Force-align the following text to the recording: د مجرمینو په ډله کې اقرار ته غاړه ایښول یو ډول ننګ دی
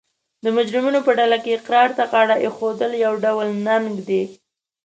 د 0.43 0.45
مجرمینو 0.57 0.99
په 1.07 1.11
ډله 1.19 1.37
کې 1.43 1.55
اقرار 1.59 1.89
ته 1.97 2.03
غاړه 2.11 2.35
ایښول 2.45 2.91
یو 3.05 3.13
ډول 3.23 3.47
ننګ 3.67 3.91
دی 4.07 4.23